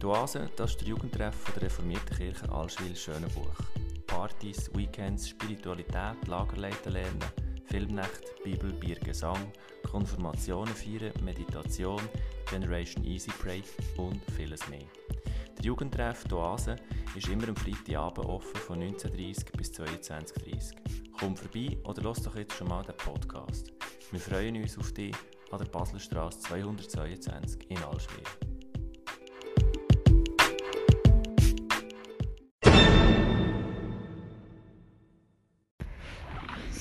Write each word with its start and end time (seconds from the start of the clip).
Die 0.00 0.06
Oase, 0.06 0.48
das 0.56 0.70
ist 0.70 0.80
der 0.80 0.88
Jugendtreff 0.88 1.52
der 1.52 1.64
reformierten 1.64 2.16
Kirche 2.16 2.50
Allschwil-Schönenbuch. 2.50 3.52
Partys, 4.06 4.70
Weekends, 4.74 5.28
Spiritualität, 5.28 6.26
Lagerleiten 6.26 6.92
lernen, 6.94 7.18
Filmnacht, 7.66 8.22
Bibel, 8.42 8.72
Bier, 8.72 8.96
Gesang, 8.96 9.52
Konfirmationen 9.90 10.74
feiern, 10.74 11.12
Meditation, 11.22 12.00
Generation 12.48 13.04
Easy 13.04 13.30
Pray 13.42 13.62
und 13.98 14.22
vieles 14.34 14.66
mehr. 14.68 14.86
Der 15.58 15.66
Jugendtreff 15.66 16.24
Die 16.24 16.34
Oase 16.34 16.76
ist 17.14 17.28
immer 17.28 17.48
am 17.48 17.56
Freitagabend 17.56 18.26
offen 18.26 18.56
von 18.56 18.80
19.30 18.80 19.54
bis 19.54 19.70
22.30 19.72 20.76
Komm 21.18 21.36
vorbei 21.36 21.76
oder 21.84 22.02
lass 22.02 22.22
doch 22.22 22.36
jetzt 22.36 22.54
schon 22.54 22.68
mal 22.68 22.82
den 22.82 22.96
Podcast. 22.96 23.70
Wir 24.10 24.20
freuen 24.20 24.56
uns 24.56 24.78
auf 24.78 24.92
dich 24.92 25.14
an 25.50 25.58
der 25.58 25.66
Baselstraße 25.66 26.40
222 26.40 27.70
in 27.70 27.82
Allschwil. 27.82 28.49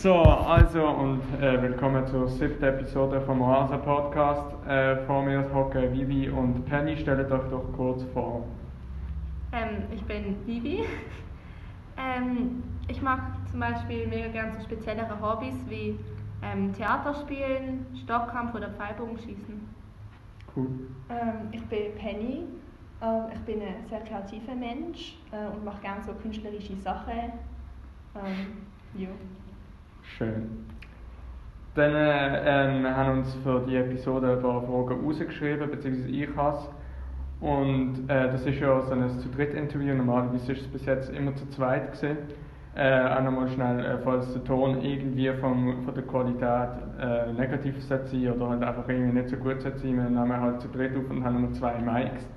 So, 0.01 0.13
also 0.13 0.87
und 0.87 1.21
äh, 1.41 1.61
willkommen 1.61 2.07
zur 2.07 2.29
siebten 2.29 2.63
Episode 2.63 3.19
vom 3.19 3.41
Oasa 3.41 3.75
Podcast. 3.75 4.45
Äh, 4.65 4.95
vor 5.05 5.23
mir 5.23 5.53
hocken 5.53 5.91
Vivi 5.91 6.29
und 6.29 6.65
Penny. 6.67 6.95
Stellt 6.95 7.29
euch 7.29 7.49
doch 7.49 7.65
kurz 7.75 8.03
vor. 8.13 8.45
Ähm, 9.51 9.83
ich 9.93 10.01
bin 10.03 10.37
Vivi. 10.45 10.85
ähm, 11.97 12.63
ich 12.87 13.01
mag 13.01 13.19
zum 13.51 13.59
Beispiel 13.59 14.07
mega 14.07 14.29
gerne 14.29 14.53
so 14.53 14.63
speziellere 14.63 15.19
Hobbys 15.21 15.65
wie 15.67 15.99
ähm, 16.43 16.71
Theater 16.71 17.13
spielen, 17.13 17.85
Stockkampf 18.01 18.55
oder 18.55 18.69
Pfeilbogenschießen. 18.69 19.67
Cool. 20.55 20.69
Ähm, 21.09 21.49
ich 21.51 21.65
bin 21.65 21.93
Penny. 21.95 22.45
Ähm, 23.01 23.23
ich 23.33 23.39
bin 23.41 23.61
ein 23.61 23.85
sehr 23.89 23.99
kreativer 23.99 24.55
Mensch 24.55 25.17
äh, 25.33 25.53
und 25.53 25.65
mache 25.65 25.81
gerne 25.81 26.01
so 26.01 26.13
künstlerische 26.13 26.77
Sachen. 26.77 27.33
Ähm, 28.15 28.63
ja. 28.95 29.09
Schön. 30.17 30.65
Dann 31.75 31.93
äh, 31.93 32.75
ähm, 32.75 32.83
wir 32.83 32.95
haben 32.97 33.19
uns 33.19 33.33
für 33.43 33.65
die 33.67 33.75
Episode 33.77 34.33
ein 34.33 34.41
paar 34.41 34.61
Fragen 34.63 35.05
rausgeschrieben, 35.05 35.69
beziehungsweise 35.69 36.09
ich 36.09 36.35
habe 36.35 36.59
Und 37.39 38.09
äh, 38.09 38.31
das 38.31 38.45
ist 38.45 38.59
ja 38.59 38.81
so 38.81 38.91
ein 38.91 39.09
zu 39.19 39.29
dritt 39.29 39.53
Interview. 39.53 39.95
Normalerweise 39.95 40.51
ist 40.51 40.61
es 40.61 40.67
bis 40.67 40.85
jetzt 40.85 41.09
immer 41.11 41.35
zu 41.35 41.47
zweit 41.51 41.93
gewesen. 41.93 42.17
Äh, 42.75 43.01
auch 43.01 43.23
nochmal 43.23 43.49
schnell, 43.49 43.79
äh, 43.85 43.97
falls 44.03 44.31
der 44.33 44.43
Ton 44.43 44.81
irgendwie 44.81 45.31
vom, 45.39 45.83
von 45.83 45.93
der 45.93 46.03
Qualität 46.03 46.69
äh, 46.99 47.33
negativ 47.33 47.81
sein 47.83 48.01
oder 48.35 48.49
halt 48.49 48.63
einfach 48.63 48.87
irgendwie 48.87 49.19
nicht 49.19 49.29
so 49.29 49.37
gut 49.37 49.61
sein 49.61 49.73
wir 49.81 49.91
nehmen 49.91 50.39
halt 50.39 50.61
zu 50.61 50.67
dritt 50.67 50.95
auf 50.95 51.09
und 51.09 51.23
haben 51.23 51.41
nur 51.41 51.53
zwei 51.53 51.79
Mics 51.79 52.27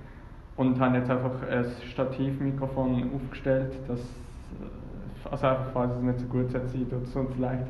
und 0.57 0.81
haben 0.81 0.95
jetzt 0.95 1.11
einfach 1.11 1.43
ein 1.49 1.67
Stativmikrofon 1.91 3.11
aufgestellt, 3.15 3.73
das, 3.89 4.01
also 5.31 5.47
einfach 5.47 5.67
falls 5.73 5.97
es 5.97 6.03
nicht 6.03 6.21
so 6.21 6.27
gut 6.27 6.51
sein 6.51 6.63
tut 6.91 7.05
es 7.05 7.17
uns 7.17 7.39
leid. 7.39 7.67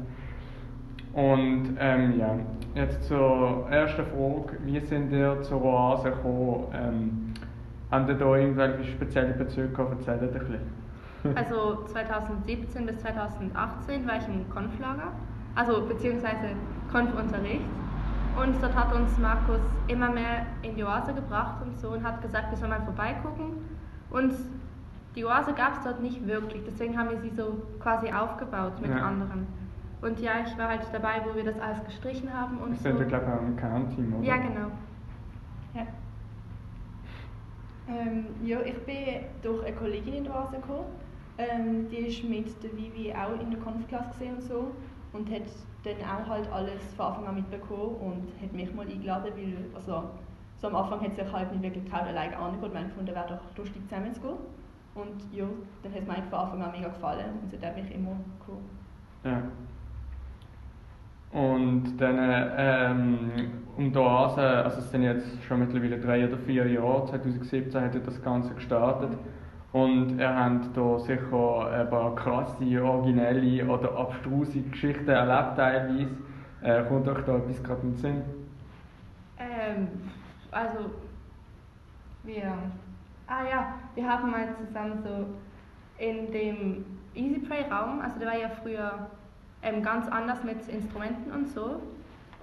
Und 1.13 1.77
ähm, 1.79 2.19
ja, 2.19 2.35
jetzt 2.75 3.05
zur 3.05 3.67
ersten 3.71 4.07
Frage, 4.07 4.59
wie 4.65 4.81
sind 4.81 5.13
ihr 5.13 5.43
zur 5.43 5.63
Oase 5.63 6.11
gekommen? 6.11 6.65
Ähm, 6.73 7.35
habt 7.91 8.09
ihr 8.09 8.15
da 8.15 8.37
irgendwelche 8.37 8.85
spezielle 8.85 9.35
Bezüge? 9.35 9.83
Erzählt 9.83 10.23
ein 10.23 10.39
bisschen. 10.39 10.83
Also 11.37 11.85
2017 11.85 12.85
bis 12.85 12.99
2018 12.99 14.09
war 14.09 14.17
ich 14.17 14.27
im 14.27 14.49
Konflager, 14.51 15.13
also 15.55 15.83
beziehungsweise 15.83 16.57
Konfunterricht. 16.91 17.63
Und 18.37 18.61
dort 18.61 18.75
hat 18.75 18.93
uns 18.93 19.17
Markus 19.19 19.61
immer 19.87 20.11
mehr 20.11 20.47
in 20.63 20.75
die 20.75 20.83
Oase 20.83 21.13
gebracht 21.13 21.63
und 21.63 21.79
so 21.79 21.91
und 21.91 22.03
hat 22.03 22.23
gesagt, 22.23 22.51
wir 22.51 22.57
sollen 22.57 22.71
mal 22.71 22.81
vorbeigucken. 22.81 23.53
Und 24.11 24.33
die 25.15 25.25
Oase 25.25 25.53
gab 25.53 25.75
es 25.79 25.85
dort 25.85 26.01
nicht 26.01 26.27
wirklich, 26.27 26.63
deswegen 26.67 26.99
haben 26.99 27.11
wir 27.11 27.19
sie 27.19 27.31
so 27.31 27.63
quasi 27.81 28.11
aufgebaut 28.13 28.81
mit 28.81 28.91
Ja. 28.91 29.03
anderen. 29.07 29.47
Und 30.01 30.19
ja, 30.21 30.33
ich 30.45 30.57
war 30.59 30.69
halt 30.69 30.81
dabei, 30.93 31.23
wo 31.25 31.35
wir 31.37 31.45
das 31.45 31.59
alles 31.61 31.85
gestrichen 31.85 32.33
haben 32.33 32.59
und 32.59 32.73
Das 32.73 32.83
so. 32.83 32.89
sind 32.89 32.99
ja, 33.01 33.05
glaube 33.05 33.25
ich, 33.27 33.33
auch 33.33 33.43
im 33.43 33.57
Kernteam, 33.57 34.15
oder? 34.15 34.25
Ja, 34.27 34.37
genau. 34.39 34.69
Ja. 35.75 35.87
Ähm, 37.89 38.27
ja, 38.45 38.61
ich 38.63 38.79
bin 38.85 38.97
durch 39.43 39.65
eine 39.67 39.77
Kollegin 39.77 40.15
in 40.15 40.25
die 40.25 40.31
Oase 40.31 40.57
gekommen. 40.57 40.87
Ähm, 41.39 41.89
die 41.89 41.97
ist 41.97 42.25
mit 42.25 42.63
der 42.63 42.73
Vivi 42.77 43.13
auch 43.15 43.41
in 43.41 43.51
der 43.51 43.61
Konfklasse 43.61 44.11
gesehen 44.11 44.35
und 44.37 44.43
so 44.43 44.71
und 45.13 45.31
hat 45.31 45.43
dann 45.85 45.97
auch 46.09 46.29
halt 46.29 46.51
alles 46.53 46.83
von 46.97 47.07
Anfang 47.07 47.27
an 47.29 47.35
mitbekommen 47.37 47.97
und 47.97 48.29
hat 48.43 48.53
mich 48.53 48.73
mal 48.75 48.87
eingeladen, 48.87 49.33
weil 49.37 49.65
also, 49.75 50.05
so 50.59 50.69
am 50.69 50.77
Anfang 50.77 51.01
hat 51.01 51.15
sie 51.17 51.23
sich 51.25 51.33
halt 51.33 51.51
nicht 51.53 51.63
wirklich 51.63 51.85
getraut, 51.85 52.03
alleine 52.07 52.37
anzugehen. 52.37 52.73
Wir 52.73 52.81
haben 52.81 52.89
gefunden, 52.89 53.15
wäre 53.15 53.27
doch 53.29 53.57
lustig 53.59 53.83
zusammen 53.89 54.15
zu 54.15 54.21
gehen. 54.21 54.37
Und 54.95 55.33
ja, 55.33 55.47
dann 55.83 55.93
hat 55.93 56.01
es 56.01 56.07
mir 56.07 56.15
eigentlich 56.15 56.31
von 56.31 56.39
Anfang 56.39 56.63
an 56.63 56.73
mega 56.73 56.89
gefallen 56.89 57.39
und 57.43 57.51
seitdem 57.51 57.75
bin 57.75 57.85
ich 57.87 57.95
immer 57.95 58.17
gekommen. 58.39 58.69
Ja. 59.25 59.43
Und 61.33 61.97
dann 61.99 62.19
ähm, 62.59 63.31
um 63.77 63.91
die 63.91 63.99
Oase, 63.99 64.43
also 64.43 64.79
es 64.81 64.91
sind 64.91 65.03
jetzt 65.03 65.43
schon 65.45 65.61
mittlerweile 65.61 65.99
drei 65.99 66.29
oder 66.29 66.37
vier 66.39 66.67
Jahre, 66.67 67.07
2017 67.07 67.81
hat 67.81 67.95
er 67.95 68.01
das 68.01 68.23
Ganze 68.23 68.55
gestartet. 68.55 69.17
Und 69.73 70.19
er 70.19 70.45
hat 70.45 70.77
da 70.77 70.99
sicher 70.99 71.71
ein 71.71 71.89
paar 71.89 72.15
krasse, 72.15 72.85
originelle 72.85 73.67
oder 73.67 73.97
abstruse 73.97 74.61
Geschichten 74.61 75.09
erlebt 75.09 75.57
teilweise. 75.57 76.11
Äh, 76.61 76.85
kommt 76.85 77.09
euch 77.09 77.25
da 77.25 77.39
etwas 77.39 77.63
gerade 77.63 77.81
in 77.81 77.93
den 77.93 77.97
Sinn? 77.97 78.23
Ähm, 79.39 79.89
also, 80.51 80.91
wir. 82.25 82.53
Ah 83.33 83.49
ja, 83.49 83.75
wir 83.95 84.07
haben 84.07 84.31
mal 84.31 84.55
zusammen 84.59 84.99
so 85.03 86.05
in 86.05 86.31
dem 86.33 86.85
Easy 87.15 87.39
Play 87.39 87.63
Raum, 87.71 88.01
also 88.03 88.19
der 88.19 88.29
war 88.29 88.37
ja 88.37 88.51
früher 88.63 89.07
ähm, 89.63 89.83
ganz 89.83 90.07
anders 90.09 90.45
mit 90.45 90.69
Instrumenten 90.69 91.33
und 91.33 91.49
so. 91.49 91.81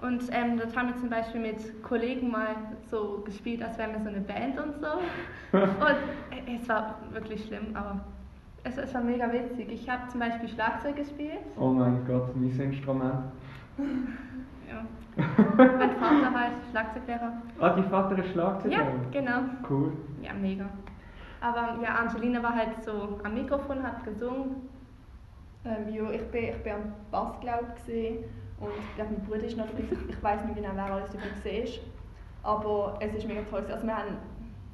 Und 0.02 0.24
ähm, 0.32 0.58
dort 0.58 0.76
haben 0.76 0.88
wir 0.88 0.96
zum 0.96 1.08
Beispiel 1.08 1.40
mit 1.40 1.82
Kollegen 1.84 2.30
mal 2.32 2.56
so 2.90 3.22
gespielt, 3.24 3.62
als 3.62 3.78
wären 3.78 3.92
wir 3.92 4.00
so 4.00 4.08
eine 4.08 4.20
Band 4.20 4.58
und 4.58 4.80
so. 4.80 5.56
Und 5.58 6.48
äh, 6.48 6.56
es 6.60 6.68
war 6.68 6.96
wirklich 7.12 7.44
schlimm, 7.44 7.68
aber 7.74 8.00
es, 8.64 8.76
es 8.76 8.92
war 8.92 9.02
mega 9.02 9.32
witzig. 9.32 9.70
Ich 9.70 9.88
habe 9.88 10.08
zum 10.08 10.18
Beispiel 10.18 10.48
Schlagzeug 10.48 10.96
gespielt. 10.96 11.38
Oh 11.56 11.68
mein 11.68 12.04
Gott, 12.04 12.34
mein 12.34 12.58
Instrument. 12.58 13.26
Ja. 14.70 14.84
mein 15.46 15.96
Vater 15.96 16.32
war 16.32 16.50
Schlagzeuglehrer. 16.70 17.32
Ah, 17.58 17.70
die 17.70 17.82
Vater 17.82 18.18
ist 18.18 18.30
Schlagzeuger? 18.30 18.76
Ja, 18.76 18.86
genau. 19.10 19.40
Cool. 19.68 19.92
Ja, 20.22 20.32
mega. 20.32 20.66
Aber 21.40 21.78
ja, 21.82 21.94
Angelina 21.96 22.42
war 22.42 22.54
halt 22.54 22.82
so 22.84 23.18
am 23.24 23.34
Mikrofon, 23.34 23.82
hat 23.82 24.04
gesungen. 24.04 24.68
Ähm, 25.64 25.92
ja, 25.92 26.10
ich 26.10 26.22
bin, 26.30 26.44
ich 26.44 26.62
bin 26.62 26.72
am 26.72 26.94
Bass, 27.10 27.38
glaube 27.40 27.66
ich, 27.86 28.18
und 28.60 28.70
ich 28.78 28.94
glaube, 28.94 29.12
mein 29.12 29.26
Bruder 29.26 29.44
ist 29.44 29.56
noch 29.56 29.66
dabei. 29.66 29.84
Ich, 30.08 30.22
weiß 30.22 30.44
nicht 30.44 30.56
genau, 30.56 30.70
wer 30.74 30.84
alles 30.84 31.10
dabei 31.10 31.64
war. 32.42 32.52
Aber 32.52 32.98
es 33.00 33.14
ist 33.14 33.26
mega 33.26 33.42
toll. 33.50 33.64
Also 33.70 33.86
wir 33.86 33.96
haben 33.96 34.16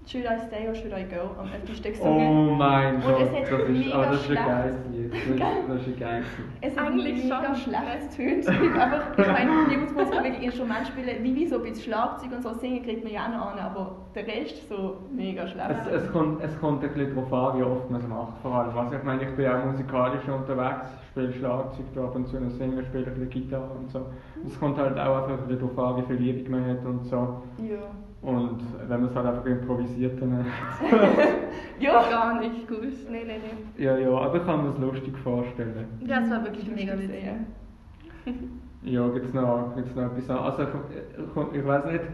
«Should 0.07 0.25
I 0.25 0.39
Stay 0.47 0.69
or 0.69 0.75
Should 0.75 0.93
I 0.93 1.03
Go» 1.03 1.31
am 1.37 1.49
öftesten 1.53 1.93
gesungen. 1.93 2.27
Oh 2.29 2.55
mein 2.55 3.01
Gott, 3.01 3.21
das 3.23 3.29
ist, 3.29 3.69
mega 3.69 3.97
ah, 3.99 4.05
das 4.07 4.15
ist 4.15 4.21
ein 4.21 4.25
schlecht- 4.37 4.47
geiles 4.47 4.77
Lied. 4.93 5.13
Das 5.13 5.19
ist, 5.19 5.27
ist 5.27 5.35
ein 5.35 5.99
geiles 5.99 6.27
Lied. 6.39 6.47
Es 6.61 6.77
hat 6.79 6.87
Eigentlich 6.87 7.25
mega 7.25 7.45
schon. 7.45 7.57
schlecht 7.57 8.17
tönt. 8.17 8.49
einfach, 8.81 9.19
ich 9.19 9.27
meine, 9.27 9.69
niemand 9.69 9.95
muss 9.97 10.11
wirklich 10.13 10.43
Instrument 10.43 10.87
spielen. 10.87 11.25
Wie 11.25 11.35
wie 11.35 11.47
so 11.47 11.57
ein 11.57 11.63
bisschen 11.65 11.93
Schlagzeug 11.93 12.31
und 12.37 12.43
so 12.43 12.53
singen 12.55 12.83
kriegt 12.85 13.03
man 13.03 13.13
ja 13.13 13.27
auch 13.27 13.31
noch 13.31 13.53
an, 13.53 13.59
aber 13.59 13.97
der 14.15 14.27
Rest 14.29 14.69
so 14.69 14.97
mega 15.13 15.45
schlecht. 15.49 15.71
Es, 15.91 16.05
es, 16.05 16.13
kommt, 16.13 16.41
es 16.43 16.61
kommt 16.61 16.85
ein 16.85 16.91
bisschen 16.93 17.15
darauf 17.15 17.33
an, 17.55 17.59
wie 17.59 17.65
oft 17.65 17.91
man 17.91 18.01
es 18.01 18.07
macht. 18.07 18.39
Vor 18.43 18.55
allem. 18.55 18.79
Also 18.79 18.95
ich 18.95 19.03
meine, 19.03 19.23
ich 19.25 19.35
bin 19.35 19.49
auch 19.49 19.65
musikalisch 19.65 20.29
unterwegs, 20.29 20.87
spiele 21.11 21.33
Schlagzeug, 21.33 21.85
ab 21.97 22.15
und 22.15 22.29
zu 22.29 22.39
noch 22.39 22.51
singen, 22.51 22.85
spiele 22.85 23.07
ein 23.07 23.15
bisschen 23.15 23.31
Gitarre 23.31 23.71
und 23.77 23.91
so. 23.91 24.07
Es 24.47 24.59
kommt 24.61 24.79
halt 24.79 24.97
auch 25.01 25.17
einfach 25.23 25.39
ein 25.43 25.49
bisschen 25.49 25.69
darauf 25.75 25.97
an, 25.97 26.03
wie 26.09 26.17
viel 26.17 26.29
Übung 26.37 26.61
man 26.61 26.71
hat 26.71 26.85
und 26.85 27.05
so. 27.07 27.43
ja. 27.59 27.79
Und 28.27 28.59
wenn 28.89 29.01
man 29.03 29.09
es 29.09 29.15
halt 29.15 29.27
einfach 29.27 29.47
improvisiert, 29.47 30.21
dann... 30.21 30.45
Ja. 31.79 32.03
Gar 32.11 32.41
nicht 32.41 32.67
gut. 32.67 32.81
Nee, 33.11 33.25
nee, 33.25 33.39
nee. 33.39 33.85
ja, 33.85 33.97
ja, 33.99 34.09
aber 34.09 34.37
ich 34.37 34.47
kann 34.47 34.63
mir 34.63 34.71
das 34.71 34.79
lustig 34.79 35.17
vorstellen. 35.19 35.87
Ja, 36.01 36.21
es 36.21 36.31
war 36.31 36.43
wirklich 36.43 36.69
mega 36.71 36.95
Lustig 36.95 37.11
witzig. 37.13 38.35
Ja, 38.83 39.09
gibt 39.09 39.27
es 39.27 39.35
noch, 39.35 39.73
gibt's 39.75 39.95
noch 39.97 40.05
etwas 40.05 40.31
an? 40.31 40.39
Also 40.39 40.63
ich, 40.63 40.69
ich, 41.53 41.59
ich 41.61 41.67
weiß 41.67 41.85
nicht, 41.87 42.05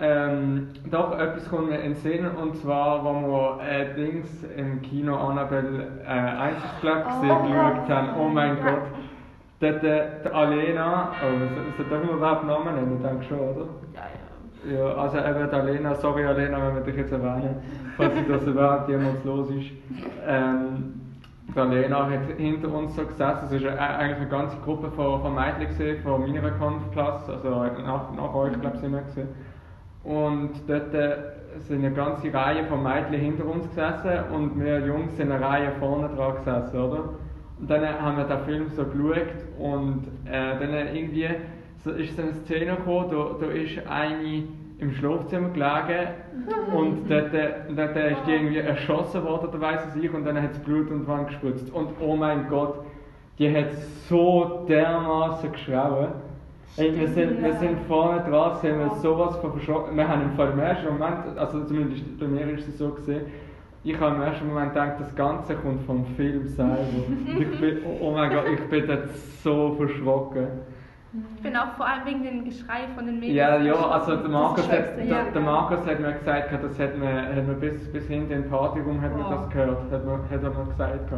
ähm, 0.00 0.68
doch, 0.90 1.16
etwas 1.18 1.48
kommt 1.48 1.68
mir 1.68 1.78
in 1.78 1.92
den 1.92 1.96
Sinn, 1.96 2.26
und 2.26 2.56
zwar, 2.56 3.04
wo 3.04 3.12
wir 3.58 3.62
äh, 3.62 3.94
Dings 3.94 4.28
im 4.56 4.80
Kino 4.82 5.14
Annabelle 5.16 5.86
äh, 6.04 6.08
Einsatzplatz 6.08 7.06
Oh 7.18 7.20
geschaut 7.22 7.88
haben. 7.88 8.08
Oh 8.18 8.28
mein 8.28 8.56
Ja. 8.58 8.64
Gott. 8.70 8.82
Dort, 9.60 9.84
äh, 9.84 10.06
die 10.24 10.28
Alena, 10.30 11.10
oh, 11.22 11.38
so, 11.76 11.82
so 11.84 11.88
dürfen 11.88 12.08
wir 12.08 12.16
überhaupt 12.16 12.44
Namen 12.46 12.74
nennen, 12.74 12.96
ich 12.96 13.06
denke 13.06 13.24
schon, 13.24 13.38
oder? 13.38 13.66
Ja, 13.94 14.00
ja. 14.00 14.29
Ja, 14.68 14.94
also 14.94 15.16
eben 15.18 15.50
Alena, 15.50 15.94
sorry 15.94 16.26
Alena, 16.26 16.58
wenn 16.66 16.74
wir 16.74 16.82
dich 16.82 16.96
jetzt 16.96 17.12
erwähnen, 17.12 17.56
falls 17.96 18.12
das 18.28 18.46
überhaupt 18.46 18.90
jemals 18.90 19.24
los 19.24 19.48
ist. 19.50 19.70
Ähm, 20.26 21.00
die 21.54 21.58
Alena 21.58 22.10
hat 22.10 22.36
hinter 22.36 22.68
uns 22.72 22.94
so 22.94 23.06
gesessen, 23.06 23.48
es 23.50 23.64
war 23.64 23.78
eigentlich 23.78 24.18
eine 24.18 24.28
ganze 24.28 24.56
Gruppe 24.58 24.90
von, 24.90 25.22
von 25.22 25.34
Mädchen 25.34 25.68
gewesen, 25.68 26.02
von 26.02 26.20
meiner 26.20 26.50
Konfklasse, 26.50 27.32
also 27.32 27.48
nach, 27.48 28.14
nach 28.14 28.34
euch 28.34 28.52
glaube 28.60 28.76
ich 28.76 28.80
sind 28.80 28.92
wir. 28.92 29.26
Und 30.04 30.50
dort 30.68 30.94
äh, 30.94 31.16
sind 31.60 31.84
eine 31.84 31.94
ganze 31.94 32.32
Reihe 32.32 32.64
von 32.66 32.82
Mädchen 32.82 33.18
hinter 33.18 33.46
uns 33.46 33.66
gesessen 33.68 34.12
und 34.34 34.60
wir 34.60 34.80
Jungs 34.80 35.16
sind 35.16 35.32
eine 35.32 35.42
Reihe 35.42 35.72
vorne 35.78 36.08
dran 36.14 36.36
gesessen, 36.36 36.78
oder? 36.78 37.04
Und 37.58 37.70
dann 37.70 37.82
haben 38.00 38.18
wir 38.18 38.24
den 38.24 38.44
Film 38.44 38.68
so 38.70 38.84
geschaut 38.84 39.34
und 39.58 40.06
äh, 40.26 40.58
dann 40.58 40.94
irgendwie 40.94 41.28
so 41.84 41.90
ist 41.90 42.16
so 42.16 42.22
eine 42.22 42.34
Szene 42.34 42.76
gekommen, 42.76 43.06
da, 43.10 43.46
da 43.46 43.52
ist 43.52 43.86
eine 43.86 44.44
im 44.78 44.92
Schlafzimmer 44.92 45.50
gelegen 45.50 46.08
und 46.74 47.10
dort, 47.10 47.32
dort 47.32 47.96
ist 47.96 48.26
die 48.26 48.32
irgendwie 48.32 48.58
erschossen 48.58 49.24
worden, 49.24 49.48
oder 49.48 49.60
weiss 49.60 49.96
ich, 50.00 50.12
und 50.12 50.24
dann 50.24 50.40
hat 50.40 50.52
es 50.52 50.58
Blut 50.60 50.90
und 50.90 51.06
Wand 51.06 51.28
gespritzt. 51.28 51.70
Und 51.72 51.90
oh 52.00 52.16
mein 52.16 52.48
Gott, 52.48 52.84
die 53.38 53.54
hat 53.54 53.72
so 54.08 54.64
dermaßen 54.68 55.52
geschrauen. 55.52 56.08
Ey, 56.76 56.96
wir, 56.98 57.08
sind, 57.08 57.42
wir 57.42 57.54
sind 57.54 57.80
vorne 57.88 58.22
dran, 58.22 58.56
sind 58.60 58.78
wir 58.78 58.90
sowas 58.96 59.36
von 59.38 59.52
verschrocken. 59.52 59.96
Wir 59.96 60.06
haben 60.06 60.22
im 60.22 60.32
Fall 60.32 60.52
im 60.52 60.58
ersten 60.60 60.86
Moment, 60.86 61.36
also 61.36 61.64
zumindest 61.64 62.18
bei 62.18 62.26
mir 62.26 62.48
ist 62.50 62.68
es 62.68 62.78
so 62.78 62.90
gesehen, 62.90 63.22
ich 63.82 63.98
habe 63.98 64.14
im 64.14 64.22
ersten 64.22 64.46
Moment 64.46 64.74
gedacht, 64.74 65.00
das 65.00 65.14
Ganze 65.16 65.54
kommt 65.56 65.82
vom 65.84 66.04
Film 66.16 66.46
selber. 66.46 66.76
ich 67.38 67.60
bin, 67.60 67.78
oh 68.00 68.12
mein 68.12 68.30
Gott, 68.30 68.44
ich 68.52 68.60
bin 68.68 68.86
dort 68.86 69.08
so 69.42 69.74
verschrocken. 69.76 70.46
Ich 71.12 71.42
bin 71.42 71.56
auch 71.56 71.72
vor 71.76 71.86
allem 71.86 72.06
wegen 72.06 72.22
dem 72.22 72.44
Geschrei 72.44 72.86
von 72.94 73.04
den 73.04 73.18
Mädchen. 73.18 73.34
Ja, 73.34 73.56
ja, 73.58 73.74
also 73.74 74.14
der 74.14 74.28
Markus, 74.30 74.70
hat, 74.70 74.96
der, 74.96 75.04
ja. 75.04 75.24
der 75.34 75.42
Markus 75.42 75.84
hat 75.84 75.98
mir 75.98 76.12
gesagt, 76.12 76.52
das 76.62 76.78
hat 76.78 76.96
man, 76.96 77.34
hat 77.34 77.46
man 77.46 77.58
bis, 77.58 77.90
bis 77.92 78.06
hinten 78.06 78.32
im 78.32 78.48
Partyraum 78.48 79.00
hat 79.00 79.16
man 79.16 79.26
Oh. 79.26 79.30
das 79.30 79.48
gehört, 79.50 79.90
hat, 79.90 80.06
man, 80.06 80.20
hat 80.30 80.42
er 80.42 80.50
mir 80.50 80.66
gesagt. 80.66 81.10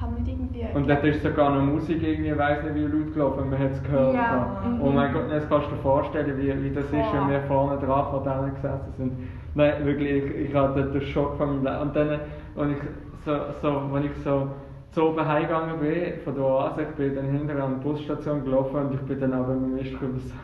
Haben 0.00 0.16
wir 0.18 0.32
irgendwie. 0.32 0.66
Und 0.74 0.88
dort 0.88 1.04
ist 1.04 1.22
sogar 1.22 1.54
noch 1.54 1.62
Musik 1.62 2.02
irgendwie, 2.02 2.30
ich 2.30 2.38
weiß 2.38 2.64
nicht 2.64 2.74
wie 2.74 2.82
laut 2.84 3.14
gelaufen, 3.14 3.50
man 3.50 3.58
hat 3.58 3.70
es 3.72 3.82
gehört. 3.82 4.14
Ja, 4.14 4.62
mhm. 4.66 4.82
Oh 4.82 4.90
mein 4.90 5.12
Gott, 5.12 5.30
jetzt 5.30 5.48
kannst 5.48 5.66
du 5.70 5.74
dir 5.74 5.82
vorstellen, 5.82 6.38
wie, 6.38 6.62
wie 6.62 6.74
das 6.74 6.84
ist, 6.84 6.92
wenn 6.92 7.28
wir 7.30 7.40
vorne 7.48 7.78
dran 7.78 8.06
vor 8.10 8.22
denen 8.22 8.54
gesessen 8.54 8.92
sind. 8.96 9.12
Nein, 9.54 9.84
wirklich, 9.84 10.24
ich, 10.24 10.48
ich 10.48 10.54
hatte 10.54 10.84
den 10.84 11.00
Schock 11.02 11.36
von 11.36 11.62
meinem 11.62 11.64
Leben. 11.64 11.80
Und 11.88 11.96
dann, 11.96 12.08
als 12.56 12.70
ich 12.70 12.78
so, 13.24 13.32
so, 13.62 13.82
wenn 13.92 14.04
ich 14.04 14.16
so 14.22 14.48
zu 14.92 15.02
oben 15.08 15.26
heimgegangen 15.26 15.78
bin, 15.78 16.20
von 16.24 16.34
der 16.34 16.44
Oase, 16.44 16.82
ich 16.82 16.88
bin 16.96 17.14
dann 17.14 17.26
hinterher 17.30 17.64
an 17.64 17.76
die 17.78 17.84
Busstation 17.88 18.44
gelaufen 18.44 18.76
und 18.76 18.94
ich 18.94 19.00
bin 19.02 19.20
dann 19.20 19.34
auch 19.34 19.46
beim 19.46 19.74
Mist 19.74 19.92
drüber 20.00 20.18
so 20.18 20.34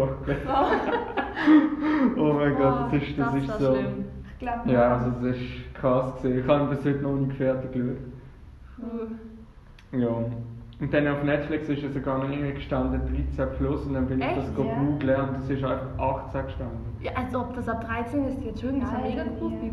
erschrocken. 0.00 0.36
oh 2.18 2.32
mein 2.32 2.56
Gott, 2.56 2.92
das 2.92 3.02
ist, 3.02 3.18
das 3.18 3.32
das 3.32 3.42
ist 3.42 3.48
war 3.48 3.58
so... 3.60 3.74
schlimm. 3.74 4.04
Ich 4.34 4.38
glaube, 4.38 4.72
Ja, 4.72 4.96
also 4.96 5.10
das 5.22 5.36
ist 5.36 5.74
krass 5.74 6.16
gewesen. 6.22 6.40
Ich 6.40 6.48
habe 6.48 6.74
bis 6.74 6.84
heute 6.84 6.98
noch 7.02 7.14
nicht 7.14 7.36
fertig 7.36 7.72
geschaut. 7.72 7.96
Puh. 8.76 9.96
Ja. 9.98 10.08
Und 10.80 10.92
dann 10.92 11.06
auf 11.06 11.22
Netflix 11.22 11.68
ist 11.68 11.84
es 11.84 11.94
sogar 11.94 12.18
noch 12.18 12.28
irgendwie 12.28 12.54
gestanden 12.54 13.00
13 13.36 13.56
plus 13.56 13.86
und 13.86 13.94
dann 13.94 14.06
bin 14.08 14.18
ich 14.20 14.26
Echt? 14.26 14.38
das 14.38 14.54
go 14.56 14.64
Ja. 14.64 14.74
googlen 14.74 15.20
und 15.28 15.34
das 15.36 15.48
ist 15.48 15.62
einfach 15.62 15.96
18 15.96 16.46
gestanden. 16.46 16.78
Ja, 17.02 17.12
als 17.14 17.32
ob 17.36 17.54
das 17.54 17.68
ab 17.68 17.86
13 17.86 18.26
ist 18.26 18.42
jetzt 18.44 18.60
schon, 18.62 18.80
das 18.80 18.88
ist 18.88 18.94
ja 18.98 19.04
mega 19.04 19.24
gruselig. 19.38 19.72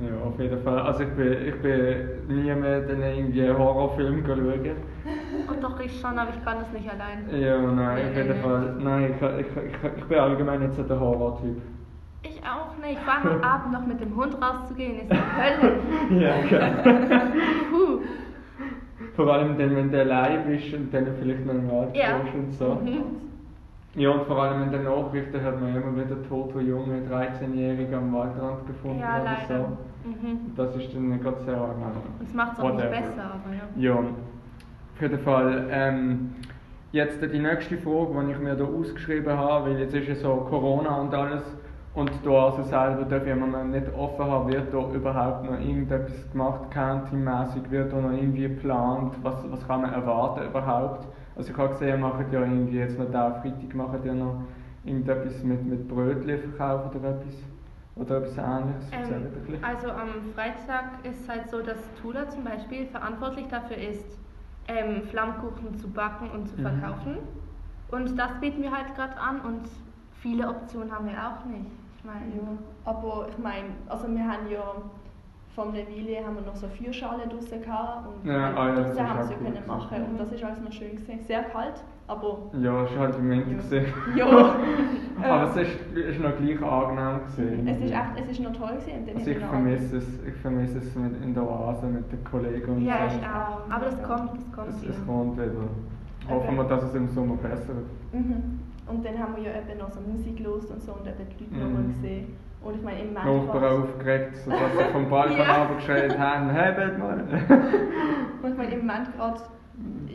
Ja, 0.00 0.28
auf 0.28 0.38
jeden 0.38 0.62
Fall. 0.62 0.78
Also 0.80 1.02
ich 1.02 1.08
bin, 1.10 1.32
ich 1.48 1.54
bin 1.60 2.08
nie 2.28 2.54
mehr 2.54 2.80
dann 2.82 3.02
irgendwie 3.02 3.48
Horrorfilm 3.50 4.24
schauen. 4.24 4.70
Und 5.48 5.62
doch 5.64 5.80
ich 5.80 6.00
schon, 6.00 6.16
aber 6.18 6.30
ich 6.36 6.44
kann 6.44 6.58
das 6.60 6.70
nicht 6.72 6.88
allein. 6.88 7.24
Ja, 7.40 7.58
nein, 7.60 8.08
auf 8.10 8.16
jeden. 8.16 8.40
Fall. 8.40 8.74
Nein, 8.78 9.14
ich, 9.14 9.22
ich, 9.40 9.46
ich, 9.56 9.92
ich 9.98 10.04
bin 10.04 10.18
allgemein 10.18 10.60
nicht 10.60 10.74
so 10.74 10.82
der 10.84 11.00
Horror-Typ. 11.00 11.56
Ich 12.22 12.40
auch 12.44 12.76
nicht. 12.84 13.00
Vor 13.00 13.14
allem 13.14 13.42
am 13.42 13.48
Abend 13.50 13.72
noch 13.72 13.86
mit 13.86 14.00
dem 14.00 14.14
Hund 14.14 14.36
rauszugehen, 14.40 15.00
ist 15.00 15.10
die 15.10 15.16
Hölle. 15.16 15.78
Ja, 16.22 16.34
genau. 16.48 17.24
Puh. 17.70 18.00
Vor 19.16 19.32
allem 19.32 19.58
dann, 19.58 19.74
wenn 19.74 19.90
du 19.90 20.00
allein 20.00 20.46
bist 20.46 20.72
und 20.74 20.92
dann 20.94 21.06
vielleicht 21.20 21.44
noch 21.44 21.54
im 21.54 21.70
Wald 21.70 21.96
Ja. 21.96 22.16
und 22.34 22.52
so. 22.52 22.74
Mhm. 22.84 23.02
Ja, 23.94 24.10
und 24.10 24.26
vor 24.26 24.42
allem 24.42 24.62
in 24.64 24.70
den 24.70 24.84
Nachrichten 24.84 25.42
hat 25.42 25.60
man 25.60 25.74
immer 25.74 25.96
wieder 25.96 26.22
tote 26.28 26.60
junge 26.60 27.00
13-Jährige 27.10 27.96
am 27.96 28.12
Waldrand 28.14 28.66
gefunden 28.66 29.00
Ja, 29.00 29.16
oder 29.22 29.24
leider. 29.48 29.64
so. 29.64 29.78
Mhm. 30.08 30.54
Das 30.56 30.74
ist 30.76 30.94
dann 30.94 31.20
gerade 31.20 31.40
sehr 31.44 31.56
angenehm. 31.56 32.02
Das 32.20 32.34
macht 32.34 32.52
es 32.54 32.60
auch 32.60 32.74
nicht 32.74 32.90
besser, 32.90 33.24
aber 33.24 33.54
ja. 33.54 33.92
Ja, 33.92 33.94
auf 33.94 35.00
jeden 35.00 35.18
Fall. 35.18 35.66
Ähm, 35.70 36.30
jetzt 36.92 37.20
die 37.22 37.38
nächste 37.38 37.76
Frage, 37.78 38.26
die 38.26 38.32
ich 38.32 38.38
mir 38.38 38.54
da 38.54 38.64
ausgeschrieben 38.64 39.36
habe, 39.36 39.70
weil 39.70 39.80
jetzt 39.80 39.94
ist 39.94 40.08
ja 40.08 40.14
so 40.14 40.46
Corona 40.48 41.00
und 41.00 41.14
alles 41.14 41.42
und 41.94 42.10
da 42.24 42.46
also 42.46 42.62
selber 42.62 43.04
darf 43.04 43.24
noch 43.26 43.64
nicht 43.64 43.92
offen 43.94 44.24
haben, 44.24 44.52
wird 44.52 44.72
da 44.72 44.92
überhaupt 44.92 45.44
noch 45.44 45.58
irgendetwas 45.58 46.30
gemacht, 46.30 46.70
county-mässig, 46.70 47.70
wird 47.70 47.92
da 47.92 48.00
noch 48.00 48.12
irgendwie 48.12 48.42
geplant, 48.42 49.14
was, 49.22 49.34
was 49.50 49.66
kann 49.66 49.82
man 49.82 49.92
erwarten 49.92 50.46
überhaupt? 50.46 51.08
Also 51.34 51.50
ich 51.50 51.58
habe 51.58 51.70
gesehen, 51.70 51.88
ihr 51.88 51.96
macht 51.96 52.32
ja 52.32 52.40
irgendwie 52.40 52.78
jetzt 52.78 52.98
noch 52.98 53.10
da 53.10 53.32
Freitag 53.42 53.74
macht 53.74 54.04
ihr 54.04 54.14
noch 54.14 54.42
irgendetwas 54.84 55.42
mit, 55.42 55.64
mit 55.66 55.88
Brötchen 55.88 56.38
verkaufen 56.38 57.00
oder 57.00 57.10
etwas? 57.10 57.34
Oder 57.98 58.18
etwas 58.18 58.38
ähnliches? 58.38 58.84
Erzähl 58.92 59.16
Ähm, 59.16 59.22
ein 59.26 59.30
bisschen. 59.32 59.64
also 59.64 59.90
am 59.90 60.08
Freitag 60.34 61.04
ist 61.04 61.20
es 61.22 61.28
halt 61.28 61.50
so, 61.50 61.60
dass 61.62 61.78
Tula 62.00 62.28
zum 62.28 62.44
Beispiel 62.44 62.86
verantwortlich 62.86 63.46
dafür 63.48 63.76
ist, 63.76 64.18
ähm, 64.68 65.02
Flammkuchen 65.10 65.74
zu 65.78 65.88
backen 65.88 66.30
und 66.30 66.46
zu 66.48 66.56
Mhm. 66.56 66.62
verkaufen. 66.62 67.18
Und 67.90 68.16
das 68.18 68.30
bieten 68.40 68.62
wir 68.62 68.70
halt 68.70 68.94
gerade 68.94 69.16
an 69.18 69.40
und 69.40 69.62
viele 70.20 70.48
Optionen 70.48 70.92
haben 70.92 71.06
wir 71.06 71.14
auch 71.14 71.44
nicht. 71.46 71.70
Ich 71.96 72.04
meine, 72.04 72.26
Ja, 72.36 72.58
aber 72.84 73.26
ich 73.30 73.38
meine, 73.38 73.68
also 73.88 74.06
wir 74.08 74.24
haben 74.30 74.48
ja 74.50 74.60
der 75.66 75.86
Weile 75.88 76.24
haben 76.26 76.36
wir 76.36 76.42
noch 76.46 76.56
so 76.56 76.66
Feuerschalen 76.68 77.28
draussen 77.28 77.60
gehabt 77.62 78.06
und 78.06 78.30
Ja, 78.30 78.54
ah 78.54 78.68
ja, 78.68 78.74
das 78.76 78.86
draussen 78.96 79.08
haben 79.08 79.22
sie 79.28 79.34
cool 79.34 79.38
können 79.38 79.52
gewesen. 79.54 79.66
machen 79.66 80.02
und 80.10 80.20
das 80.20 80.32
ist 80.32 80.44
alles 80.44 80.60
noch 80.60 80.72
schön 80.72 80.90
gewesen. 80.96 81.20
Sehr 81.26 81.42
kalt, 81.44 81.82
aber 82.06 82.38
Ja, 82.52 82.84
es 82.84 82.90
war 82.94 82.98
halt 83.00 83.16
im 83.18 83.30
Winter. 83.30 83.76
Ja. 84.16 84.26
ja. 84.28 84.56
Aber 85.20 85.42
äh, 85.56 85.62
es 85.62 85.68
ist, 85.68 85.96
ist 85.96 86.20
noch 86.20 86.36
gleich 86.36 86.62
angenehm 86.62 87.20
gewesen. 87.26 87.66
es 87.66 87.78
ist 87.80 87.90
echt, 87.90 88.20
es 88.22 88.30
ist 88.30 88.40
noch 88.40 88.52
toll 88.52 88.68
gewesen. 88.76 88.92
Und 89.00 89.08
dann 89.08 89.16
Also 89.16 89.30
ich 89.32 89.38
vermisse 89.38 89.96
es, 89.96 90.06
ich 90.28 90.34
vermisse 90.36 90.78
es 90.78 90.94
mit 90.94 91.22
in 91.24 91.34
der 91.34 91.42
Oase 91.42 91.86
mit 91.86 92.12
den 92.12 92.22
Kollegen 92.22 92.70
und 92.76 92.84
ja, 92.84 93.08
so. 93.10 93.16
ich 93.18 93.26
auch. 93.26 93.68
Aber 93.68 93.84
das 93.86 94.00
kommt, 94.04 94.30
das 94.36 94.52
kommt 94.52 94.68
Es, 94.68 94.82
wieder. 94.82 94.90
es 94.92 95.06
kommt 95.06 95.36
wieder. 95.36 95.68
Hoffen 96.30 96.56
wir, 96.56 96.64
dass 96.64 96.82
es 96.84 96.94
im 96.94 97.08
Sommer 97.08 97.34
besser 97.36 97.68
wird. 97.74 97.86
Mhm. 98.12 98.60
Und 98.86 99.04
dann 99.04 99.18
haben 99.18 99.34
wir 99.36 99.42
ja 99.42 99.50
eben 99.58 99.78
noch 99.78 99.90
so 99.90 100.00
Musik 100.00 100.38
los 100.40 100.66
und 100.70 100.80
so 100.82 100.92
und 100.92 101.04
eben 101.06 101.16
die 101.36 101.44
Leute 101.44 101.54
Mhm. 101.56 101.62
nochmal 101.74 101.86
gesehen. 101.88 102.36
Und 102.62 102.74
ich 102.74 102.82
meine, 102.82 103.00
im 103.02 103.12
Nachbarn 103.14 103.46
Mann 103.46 103.82
aufgeregt, 103.82 104.36
sodass 104.38 104.72
sie 104.72 104.92
vom 104.92 105.08
Balkon 105.08 105.36
Ja. 105.46 105.62
runtergeschrien 105.62 106.18
haben, 106.18 106.50
hebt 106.54 106.98
mal! 106.98 107.18
Und 108.42 108.50
ich 108.50 108.56
meine, 108.56 108.72
im 108.74 108.80
Moment 108.86 109.16
gerade, 109.16 109.40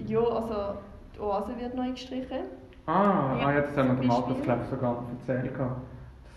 ja, 0.06 0.20
also 0.20 0.78
die 1.16 1.20
Oase 1.20 1.58
wird 1.60 1.74
neu 1.76 1.92
gestrichen. 1.92 2.40
ah, 2.86 3.36
Ja, 3.40 3.46
ah, 3.48 3.54
jetzt 3.56 3.78
haben 3.78 3.90
wir 3.90 3.96
den 3.96 4.08
Markus 4.08 4.42
glaube 4.42 4.62
ich 4.64 4.70
sogar 4.70 5.04
erzählt. 5.20 5.56
gehabt. 5.56 5.82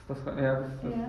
Das, 0.08 0.22
das, 0.24 0.36
ja, 0.40 0.54
das, 0.60 0.70
das, 0.82 0.92
Ja. 0.92 1.08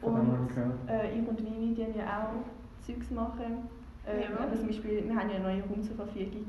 Und 0.00 0.48
ich 0.48 0.54
gehört. 0.54 0.72
äh, 0.88 1.10
ich 1.18 1.28
und 1.28 1.38
Vivi, 1.40 1.74
die 1.74 1.84
haben 1.84 1.94
ja 1.98 2.04
auch 2.20 2.84
Zeugs 2.86 3.10
machen. 3.10 3.68
Äh, 4.06 4.22
Ja. 4.22 4.46
eben 4.46 4.56
zum 4.56 4.66
Beispiel, 4.68 5.04
wir 5.06 5.14
haben 5.14 5.28
ja 5.28 5.36
einen 5.36 5.44
neuen 5.44 5.60
Raum 5.62 5.82
zur 5.82 5.96
Verfügung, 5.96 6.46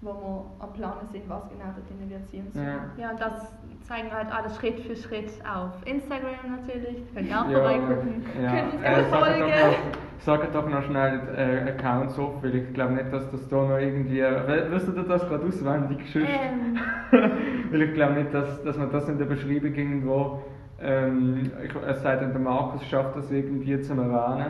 wo 0.00 0.10
wir 0.10 0.64
am 0.64 0.72
Planen 0.74 1.08
sind, 1.10 1.28
was 1.28 1.48
genau 1.48 1.64
da 1.64 1.82
drin 1.88 2.08
wird 2.10 2.28
sein. 2.54 2.64
Ja. 2.98 3.02
Ja, 3.10 3.14
das 3.18 3.52
zeigen 3.82 4.08
wir 4.10 4.16
halt 4.18 4.32
alles 4.32 4.56
Schritt 4.56 4.78
für 4.80 4.94
Schritt 4.94 5.30
auf 5.44 5.72
Instagram 5.86 6.56
natürlich. 6.56 7.02
Könnt 7.14 7.28
ihr 7.28 7.40
auch 7.40 7.48
Ja, 7.50 7.58
vorbeigucken. 7.60 8.22
ja. 8.42 8.50
Könnt 8.50 8.74
uns 8.74 8.82
Äh, 8.82 9.02
sag 9.10 9.20
doch 9.20 9.26
folgen. 9.26 9.40
noch, 9.40 9.76
sag 10.18 10.52
doch 10.52 10.68
noch 10.68 10.82
schnell 10.84 11.20
äh, 11.36 11.70
Accounts 11.70 12.18
auf, 12.18 12.42
weil 12.42 12.54
ich 12.54 12.72
glaube 12.74 12.94
nicht, 12.94 13.12
dass 13.12 13.28
das 13.30 13.48
da 13.48 13.56
noch 13.56 13.78
irgendwie. 13.78 14.20
We- 14.20 14.66
Wirst 14.70 14.88
du 14.88 14.92
das 15.02 15.28
gerade 15.28 15.44
auswendig 15.44 15.98
sonst? 16.12 16.28
Ähm, 16.28 16.78
weil 17.72 17.82
ich 17.82 17.94
glaube 17.94 18.14
nicht, 18.14 18.32
dass, 18.32 18.62
dass 18.62 18.76
man 18.78 18.92
das 18.92 19.08
in 19.08 19.18
der 19.18 19.24
Beschreibung 19.26 19.74
irgendwo. 19.74 20.42
Ähm, 20.80 21.50
ich, 21.64 21.74
es 21.74 22.02
sei 22.02 22.14
denn, 22.16 22.30
der 22.30 22.40
Markus 22.40 22.84
schafft 22.86 23.16
das 23.16 23.30
irgendwie 23.32 23.80
zu 23.80 23.94
erwähnen. 23.94 24.46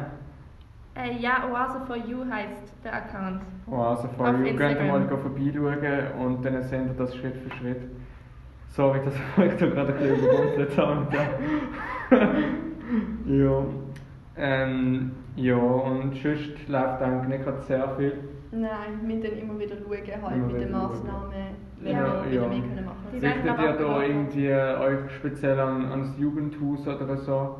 Äh, 0.98 1.16
ja, 1.18 1.48
Oase 1.50 1.80
for 1.86 1.96
You 1.96 2.24
heißt 2.30 2.72
der 2.84 2.94
Account. 2.94 3.40
Also 3.70 4.08
vor 4.16 4.26
Auf 4.28 4.34
allem 4.34 4.44
könnt 4.44 4.60
ihr 4.60 4.68
Instagram. 4.70 4.88
mal 4.88 5.08
vorbeischauen 5.18 6.26
und 6.26 6.44
dann 6.44 6.62
seht 6.62 6.86
ihr 6.86 6.94
das 6.96 7.14
Schritt 7.16 7.36
für 7.36 7.50
Schritt. 7.56 7.82
Sorry, 8.68 9.00
dass 9.04 9.14
ich 9.36 9.42
euch 9.42 9.56
da 9.56 9.66
gerade 9.66 9.92
ein 9.94 9.98
bisschen 9.98 10.24
überrumpelt 10.28 10.76
habe. 10.78 11.06
ja. 13.26 13.64
Ähm, 14.36 15.10
ja, 15.36 15.56
und 15.56 16.14
sonst 16.16 16.68
läuft 16.68 17.02
eigentlich 17.02 17.28
nicht 17.28 17.44
gerade 17.44 17.60
sehr 17.62 17.88
viel. 17.96 18.12
Nein, 18.50 18.70
wir 19.02 19.06
müssen 19.16 19.22
dann 19.30 19.38
immer 19.38 19.58
wieder 19.58 19.76
schauen, 19.76 20.22
halt 20.22 20.36
Immer 20.36 20.46
mit 20.46 20.60
den. 20.62 20.70
Massnahmen, 20.72 21.32
wenn 21.80 21.92
Ja, 21.92 22.24
wir 22.24 22.30
wieder 22.30 22.42
ja. 22.42 22.48
mehr 22.48 22.60
können 22.60 22.84
machen 22.86 23.06
Richtet 23.12 23.44
ihr 23.60 23.72
da 23.72 24.02
irgendwie 24.02 24.50
euch 24.52 25.10
speziell 25.16 25.60
an, 25.60 25.84
ans 25.90 26.18
Jugendhaus 26.18 26.86
oder 26.88 27.16
so? 27.18 27.56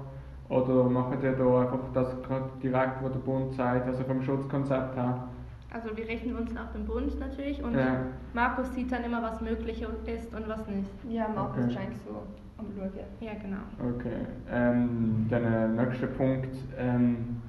Oder 0.49 0.85
macht 0.85 1.23
ihr 1.23 1.33
da 1.33 1.61
einfach 1.61 1.79
das 1.93 2.17
direkt, 2.63 3.03
wo 3.03 3.09
der 3.09 3.19
Bund 3.19 3.53
sagt, 3.55 3.87
also 3.87 4.03
vom 4.05 4.23
Schutzkonzept 4.23 4.97
her? 4.97 5.25
Also 5.71 5.95
wir 5.95 6.09
richten 6.09 6.35
uns 6.35 6.53
nach 6.55 6.73
dem 6.73 6.87
Bund 6.87 7.21
natürlich 7.21 7.63
und 7.63 7.75
Ja. 7.75 7.97
Markus 8.33 8.73
sieht 8.75 8.91
dann 8.91 9.05
immer, 9.05 9.23
was 9.23 9.41
möglich 9.43 9.83
ist 10.07 10.35
und 10.35 10.49
was 10.49 10.67
nicht. 10.67 10.89
Ja, 11.11 11.29
Markus 11.29 11.65
Okay. 11.65 11.77
eigentlich 11.77 12.01
so 12.07 12.23
am 12.57 12.67
Schauen. 12.75 12.91
Ja, 13.21 13.33
genau. 13.35 13.95
Okay. 13.97 14.17
Ähm, 14.51 15.27
dann 15.29 15.45
äh, 15.45 15.69
nächster 15.85 16.07
Punkt. 16.07 16.49
Ähm, 16.79 17.43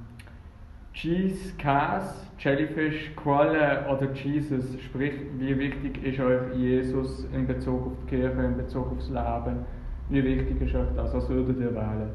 Cheese, 0.94 1.54
Käse, 1.58 2.14
Jellyfish, 2.40 3.16
Qualle 3.16 3.86
oder 3.90 4.12
Jesus? 4.12 4.78
Sprich, 4.82 5.14
wie 5.38 5.58
wichtig 5.58 6.04
ist 6.04 6.20
euch 6.20 6.54
Jesus 6.58 7.26
in 7.34 7.48
Bezug 7.48 7.88
auf 7.88 7.94
die 8.04 8.16
Kirche, 8.18 8.42
in 8.42 8.58
Bezug 8.58 8.92
aufs 8.92 9.08
Leben? 9.08 9.66
Wie 10.10 10.24
wichtig 10.24 10.60
ist 10.62 10.76
euch 10.76 10.88
das? 10.98 11.14
Was 11.14 11.30
würdet 11.30 11.58
ihr 11.60 11.74
wählen? 11.74 12.10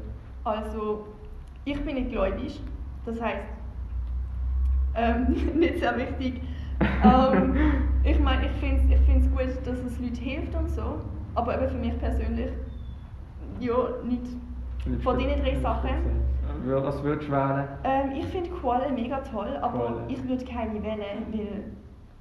Also, 0.45 1.07
ich 1.65 1.83
bin 1.83 1.95
nicht 1.95 2.11
gläubig, 2.11 2.61
das 3.05 3.19
heisst, 3.19 3.47
ähm, 4.93 5.35
nicht 5.59 5.79
sehr 5.79 5.97
wichtig. 5.97 6.41
Ähm, 7.03 7.55
ich 8.03 8.19
meine, 8.19 8.45
ich 8.45 8.51
finde 8.53 8.93
es 8.93 8.99
ich 8.99 9.05
find's 9.07 9.27
gut, 9.31 9.65
dass 9.65 9.79
es 9.79 9.99
Leuten 9.99 10.15
hilft 10.15 10.55
und 10.55 10.69
so, 10.69 11.01
aber 11.33 11.55
eben 11.59 11.67
für 11.69 11.77
mich 11.77 11.97
persönlich, 11.99 12.51
ja, 13.59 13.73
nicht. 14.03 15.03
Von 15.03 15.17
diesen 15.17 15.41
drei 15.41 15.55
Sachen? 15.55 15.89
Was 16.67 17.03
würdest 17.03 17.27
du 17.27 17.31
wählen? 17.31 17.67
Ähm, 17.83 18.11
ich 18.15 18.25
finde 18.27 18.51
Koalen 18.51 18.93
mega 18.93 19.17
toll, 19.21 19.57
aber 19.61 19.79
Koalen. 19.79 20.09
ich 20.09 20.27
würde 20.27 20.45
keine 20.45 20.81
wählen, 20.83 21.25
weil 21.31 21.63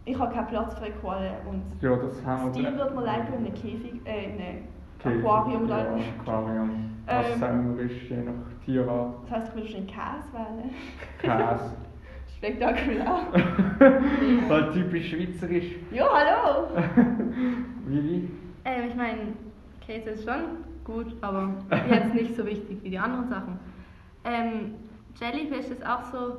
ich 0.07 0.19
habe 0.19 0.35
keinen 0.35 0.47
Platz 0.47 0.75
für 0.75 0.85
eine 0.87 0.95
Koale 0.95 1.31
und 1.49 1.62
Ja, 1.83 1.95
das 1.97 2.25
haben 2.25 2.49
das 2.49 2.57
wir. 2.59 2.75
Wird 2.76 2.95
mir 2.95 3.02
leid 3.04 3.28
in 3.28 3.35
einem 3.45 3.54
Käfig, 3.54 4.00
äh, 4.07 4.25
in 4.25 4.33
einem 4.33 4.38
Käfig, 4.38 4.64
Aquarium. 5.04 5.68
Ja, 5.68 5.84
dann. 5.84 6.00
Aquarium. 6.20 6.70
Was 7.06 7.32
Ähm, 7.32 7.40
sagen 7.40 7.78
wir, 7.78 8.23
nach 8.25 8.64
Tierart. 8.64 9.14
Das 9.25 9.30
heisst, 9.30 9.49
ich 9.49 9.54
würde 9.54 9.66
wahrscheinlich 9.66 9.94
Käse 9.94 10.32
wählen. 10.32 10.70
Käse. 11.18 11.76
Spektakulär. 12.37 13.16
Weil 14.49 14.73
typisch 14.73 15.11
schweizerisch. 15.11 15.76
Ja, 15.90 16.06
hallo! 16.12 16.68
Vivi? 17.87 18.28
Ähm, 18.64 18.88
ich 18.88 18.94
meine, 18.94 19.18
Käse 19.87 20.11
ist 20.11 20.25
schon 20.25 20.64
gut, 20.84 21.14
aber 21.20 21.54
jetzt 21.90 22.14
nicht 22.14 22.37
so 22.37 22.44
wichtig 22.44 22.82
wie 22.82 22.90
die 22.90 22.99
anderen 22.99 23.28
Sachen. 23.28 23.58
Ähm, 24.25 24.75
Jellyfish 25.18 25.70
ist 25.70 25.87
auch 25.87 26.02
so. 26.04 26.37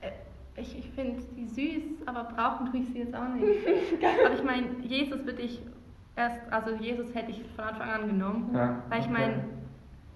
Äh, 0.00 0.10
ich 0.56 0.78
ich 0.78 0.88
finde 0.90 1.20
die 1.36 1.46
süß, 1.46 2.06
aber 2.06 2.24
brauchen 2.24 2.70
tue 2.70 2.80
ich 2.80 2.88
sie 2.92 3.00
jetzt 3.00 3.14
auch 3.14 3.28
nicht. 3.34 3.66
aber 4.24 4.34
ich 4.34 4.44
meine, 4.44 4.68
Jesus 4.82 5.24
würde 5.26 5.42
ich 5.42 5.60
erst, 6.16 6.40
also 6.50 6.74
Jesus 6.74 7.14
hätte 7.14 7.30
ich 7.30 7.44
von 7.54 7.64
Anfang 7.66 7.88
an 7.88 8.08
genommen. 8.08 8.50
Ja, 8.54 8.82
Weil 8.88 9.00
ich 9.00 9.06
okay. 9.06 9.14
meine, 9.18 9.44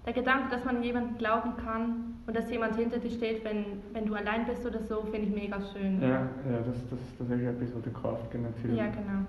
der 0.05 0.13
Gedanke, 0.13 0.49
dass 0.49 0.65
man 0.65 0.83
jemanden 0.83 1.17
glauben 1.17 1.53
kann 1.63 2.15
und 2.25 2.35
dass 2.35 2.49
jemand 2.49 2.75
hinter 2.75 2.97
dir 2.97 3.11
steht, 3.11 3.45
wenn, 3.45 3.65
wenn 3.93 4.07
du 4.07 4.15
allein 4.15 4.45
bist 4.45 4.65
oder 4.65 4.81
so, 4.81 5.03
finde 5.03 5.27
ich 5.27 5.33
mega 5.33 5.57
schön. 5.73 6.01
Ja, 6.01 6.07
ja 6.09 6.57
das, 6.65 6.89
das, 6.89 6.99
das 7.19 7.29
ist 7.29 7.41
etwas, 7.43 7.75
was 7.75 7.83
der 7.83 7.93
Kraft 7.93 8.33
natürlich. 8.33 8.77
Ja, 8.77 8.87
genau. 8.87 9.25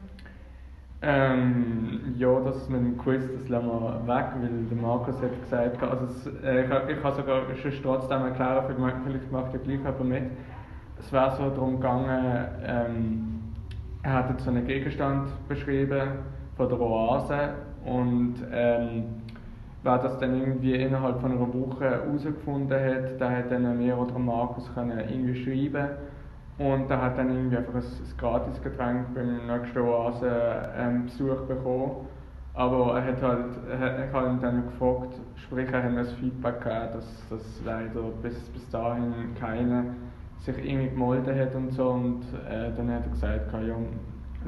Ähm, 1.04 2.14
ja, 2.16 2.40
das 2.40 2.68
mit 2.68 2.80
dem 2.80 2.96
Quiz, 2.96 3.22
das 3.32 3.48
lassen 3.48 3.66
wir 3.66 4.06
weg, 4.06 4.26
weil 4.40 4.64
der 4.70 4.78
Markus 4.78 5.20
hat 5.20 5.42
gesagt, 5.42 5.82
also 5.82 6.04
es, 6.04 6.26
äh, 6.44 6.64
ich, 6.64 6.96
ich 6.96 7.02
kann 7.02 7.14
sogar 7.14 7.42
sonst 7.60 7.82
trotzdem 7.82 8.22
erklären, 8.22 8.64
vielleicht, 9.04 9.32
macht 9.32 9.52
ja 9.52 9.58
gleich 9.58 9.78
jemand 9.78 10.04
mit. 10.04 10.22
Es 11.00 11.12
wäre 11.12 11.34
so 11.36 11.50
darum 11.50 11.80
gegangen, 11.80 12.46
ähm, 12.64 13.42
er 14.04 14.12
hat 14.12 14.30
jetzt 14.30 14.44
so 14.44 14.50
einen 14.50 14.64
Gegenstand 14.64 15.28
beschrieben 15.48 16.20
von 16.56 16.68
der 16.68 16.80
Oase 16.80 17.54
und 17.84 18.34
ähm, 18.52 19.04
wer 19.82 19.98
das 19.98 20.18
dann 20.18 20.38
irgendwie 20.38 20.74
innerhalb 20.74 21.20
von 21.20 21.32
einer 21.32 21.52
Woche 21.52 21.84
herausgefunden 21.90 22.78
hat, 22.78 23.20
der 23.20 23.30
hat 23.38 23.50
dann 23.50 23.78
mir 23.78 23.96
oder 23.98 24.18
Markus 24.18 24.72
können 24.74 24.98
irgendwie 24.98 25.34
schreiben 25.34 25.88
und 26.58 26.90
er 26.90 27.00
hat 27.02 27.18
dann 27.18 27.30
irgendwie 27.30 27.56
einfach 27.56 27.74
ein, 27.74 27.80
ein 27.82 28.16
Gratisgetränk 28.18 29.14
beim 29.14 29.46
nächsten 29.46 29.78
Oase-Besuch 29.78 31.46
bekommen. 31.46 32.06
Aber 32.54 32.98
er 32.98 33.04
hat 33.06 33.22
halt, 33.22 33.46
er 33.70 33.78
hat- 34.12 34.26
ihn 34.26 34.40
dann 34.40 34.64
gefragt, 34.66 35.14
sprich 35.36 35.70
er 35.72 35.82
hat 35.82 35.90
mir 35.92 36.00
das 36.02 36.12
Feedback 36.14 36.60
gegeben, 36.62 36.88
dass, 36.92 37.28
dass 37.30 37.62
leider 37.64 38.02
bis, 38.22 38.38
bis 38.50 38.68
dahin 38.68 39.34
keiner 39.40 39.84
sich 40.38 40.58
irgendwie 40.58 40.90
gemeldet 40.90 41.38
hat 41.38 41.54
und 41.54 41.70
so 41.72 41.88
und 41.90 42.22
äh, 42.50 42.70
dann 42.76 42.90
hat 42.90 43.04
er 43.06 43.10
gesagt, 43.10 43.52
ja, 43.54 43.74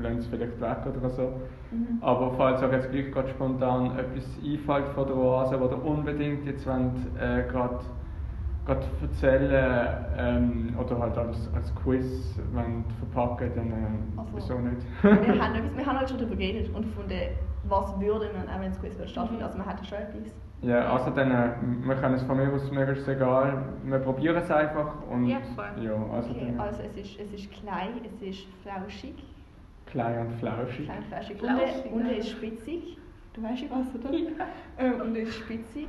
lassen 0.02 0.18
es 0.18 0.26
vielleicht 0.26 0.60
weg 0.60 0.76
oder 0.98 1.10
so. 1.10 1.32
Mhm. 1.70 1.98
Aber 2.00 2.32
falls 2.36 2.62
euch 2.62 2.72
jetzt 2.72 2.90
gleich 2.90 3.10
gerade 3.12 3.28
spontan 3.28 3.98
etwas 3.98 4.24
einfällt 4.44 4.88
von 4.94 5.06
der 5.06 5.16
Oase, 5.16 5.60
was 5.60 5.70
ihr 5.70 5.84
unbedingt 5.84 6.44
jetzt 6.46 6.66
wollt, 6.66 6.92
äh, 7.20 7.42
gerade 7.50 7.80
gerade 8.66 8.80
erzählen 9.02 9.88
ähm, 10.16 10.74
oder 10.80 10.98
halt 10.98 11.18
als, 11.18 11.50
als 11.54 11.74
Quiz 11.74 12.38
wollt 12.54 12.92
verpacken, 12.98 13.50
dann 13.54 13.70
äh, 13.70 14.18
Also, 14.18 14.30
wieso 14.34 14.58
nicht? 14.58 14.86
wir, 15.02 15.42
haben 15.42 15.54
etwas, 15.56 15.76
wir 15.76 15.86
haben 15.86 15.98
halt 15.98 16.08
schon 16.08 16.18
darüber 16.18 16.36
geredet 16.36 16.74
und 16.74 16.82
gefunden, 16.84 17.12
was 17.64 18.00
würde 18.00 18.30
man, 18.34 18.48
auch 18.48 18.60
wenn 18.60 18.70
das 18.70 18.80
Quiz 18.80 18.98
wird 18.98 19.10
stattfinden, 19.10 19.42
also 19.42 19.58
man 19.58 19.68
hätte 19.68 19.84
schon 19.84 19.98
etwas. 19.98 20.32
ja, 20.62 20.90
also 20.94 21.10
dann, 21.10 21.30
äh, 21.30 21.50
wir 21.86 21.94
können 21.96 22.14
es 22.14 22.22
von 22.22 22.38
mir 22.38 22.50
aus, 22.54 22.70
mir 22.72 22.88
ist 22.88 23.00
es 23.00 23.08
egal, 23.08 23.64
wir 23.84 23.98
probieren 23.98 24.36
es 24.36 24.50
einfach 24.50 24.94
und 25.10 25.26
Ja, 25.26 25.38
voll. 25.54 25.84
ja, 25.84 25.92
also 26.14 26.30
Okay, 26.30 26.46
dann 26.56 26.60
also 26.60 26.80
es 26.82 26.96
ist, 26.96 27.20
es 27.20 27.32
ist 27.34 27.50
klein, 27.52 28.00
es 28.06 28.22
ist 28.22 28.46
flauschig, 28.62 29.14
klein 29.94 30.26
und 30.26 30.32
flauschig. 30.34 30.84
klein 30.86 31.04
flauschig, 31.08 31.40
und, 31.42 31.48
Flauschig, 31.48 31.84
er- 31.86 31.92
und 31.94 32.06
er 32.06 32.16
ist 32.18 32.28
spitzig. 32.30 32.98
Du 33.32 33.42
weißt 33.42 33.62
ja 33.62 33.68
was, 33.70 33.94
oder? 33.94 34.14
Ähm, 34.78 35.00
und 35.00 35.16
er 35.16 35.22
ist 35.22 35.34
spitzig. 35.36 35.88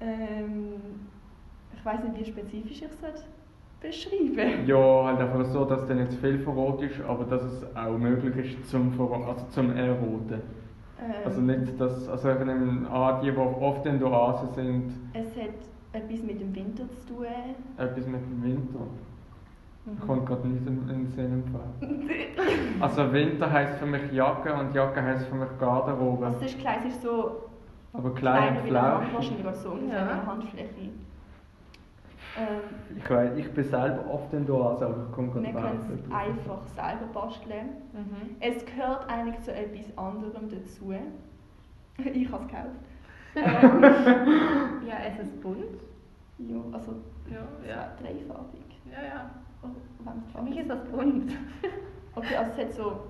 Ähm, 0.00 0.74
ich 1.74 1.84
weiß 1.84 2.00
nicht, 2.04 2.18
wie 2.20 2.24
spezifisch 2.30 2.82
ich 2.82 2.84
es 2.84 3.24
beschreiben 3.80 4.66
Ja, 4.66 5.04
halt 5.06 5.20
einfach 5.20 5.44
so, 5.46 5.64
dass 5.64 5.86
dann 5.86 5.98
nicht 5.98 6.12
zu 6.12 6.18
viel 6.18 6.38
verrot 6.38 6.82
ist, 6.82 7.00
aber 7.06 7.24
dass 7.24 7.42
es 7.42 7.64
auch 7.76 7.96
möglich 7.96 8.36
ist 8.58 8.70
zum, 8.70 8.92
Verro- 8.92 9.24
also 9.26 9.44
zum 9.50 9.74
Erroten. 9.74 10.40
ähm, 11.00 11.12
Also 11.24 11.40
nicht, 11.40 11.80
dass, 11.80 12.06
also 12.08 12.30
ich 12.30 12.38
nehme 12.40 12.88
an, 12.90 13.22
die, 13.22 13.30
die 13.30 13.36
oft 13.38 13.86
in 13.86 13.98
der 13.98 14.10
Oase 14.10 14.48
sind, 14.54 14.92
Es 15.14 15.34
hat 15.36 15.54
etwas 15.92 16.22
mit 16.22 16.40
dem 16.40 16.54
Winter 16.54 16.84
zu 16.90 17.06
tun. 17.14 17.26
etwas 17.78 18.06
mit 18.06 18.20
dem 18.20 18.42
Winter. 18.44 18.80
Mhm. 19.86 19.98
Kommt 20.06 20.26
gerade 20.26 20.46
nicht 20.46 20.66
in, 20.66 20.78
in 20.88 20.88
den 20.88 21.06
Sinn. 21.08 21.44
Also 22.80 23.12
Winter 23.12 23.50
heisst 23.50 23.78
für 23.78 23.86
mich 23.86 24.10
Jacke 24.12 24.54
und 24.54 24.74
Jacke 24.74 25.02
heisst 25.02 25.26
für 25.26 25.34
mich 25.34 25.48
Garderobe. 25.58 26.26
Also 26.26 26.38
es 26.44 26.52
ist 26.52 26.58
klein, 26.60 26.78
es 26.86 26.94
ist 26.94 27.02
so 27.02 27.42
Aber 27.92 28.14
klein 28.14 28.42
und 28.42 28.48
eine 28.48 28.82
Hand, 28.82 29.04
flauschig. 29.04 29.14
wahrscheinlich 29.14 29.42
gerade 29.42 29.56
so 29.58 29.70
ungefähr 29.72 29.98
Ja. 29.98 30.06
wie 30.06 30.10
eine 30.12 30.26
Handfläche. 30.26 30.80
Ähm, 32.38 32.96
Ich 32.96 33.10
weiß, 33.10 33.30
ich 33.36 33.52
bin 33.52 33.64
selber 33.64 34.10
oft 34.10 34.32
in 34.32 34.46
der 34.46 34.54
Oase, 34.54 34.86
aber 34.86 35.04
ich 35.08 35.12
komme 35.14 35.34
wir 35.34 35.52
gerade 35.52 35.66
können 35.78 36.00
es 36.06 36.12
einfach 36.12 36.66
selber 36.68 37.06
basteln. 37.12 37.68
Mhm. 37.92 38.36
Es 38.40 38.64
gehört 38.64 39.10
eigentlich 39.10 39.40
zu 39.42 39.52
etwas 39.54 39.96
anderem 39.98 40.48
dazu. 40.48 40.94
Ich 41.98 42.32
habe 42.32 42.44
es 42.44 42.48
gekauft. 42.48 42.80
Ähm, 43.36 43.82
Ja, 44.88 44.94
es 45.06 45.18
ist 45.22 45.40
bunt. 45.42 45.80
ja, 46.38 46.56
also 46.72 46.92
Ja, 47.30 47.36
es 47.62 47.68
ja. 47.68 47.88
dreifarbig. 48.00 48.64
Ja, 48.90 49.02
ja. 49.06 49.30
Oh, 49.62 49.68
es 50.26 50.32
Für 50.32 50.42
mich 50.42 50.58
ist 50.58 50.70
das 50.70 50.84
bunt. 50.90 51.32
Okay, 52.16 52.36
also 52.36 52.50
es 52.52 52.58
hat 52.58 52.74
so... 52.74 53.00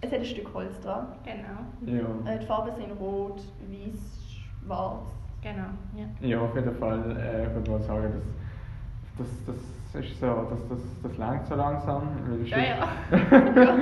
Es 0.00 0.10
hat 0.10 0.18
ein 0.18 0.24
Stück 0.24 0.52
Holz 0.52 0.80
dran. 0.80 1.14
Genau. 1.24 1.96
Ja. 1.98 2.30
Äh, 2.30 2.38
die 2.40 2.46
Farben 2.46 2.74
sind 2.74 2.90
rot, 3.00 3.40
weiß, 3.68 4.32
schwarz. 4.64 5.08
Genau. 5.40 5.68
Ja. 5.94 6.28
ja, 6.28 6.40
auf 6.40 6.54
jeden 6.54 6.74
Fall. 6.74 7.16
Äh, 7.16 7.46
ich 7.46 7.54
würde 7.54 7.70
mal 7.70 7.80
sagen, 7.82 8.12
das, 8.12 8.24
das, 9.18 9.28
das 9.46 10.04
ist 10.04 10.20
so, 10.20 10.26
das, 10.26 10.58
das, 10.68 10.78
das 11.02 11.18
langt 11.18 11.46
so 11.46 11.54
langsam. 11.54 12.02
Ja, 12.44 12.58
ja. 12.58 12.88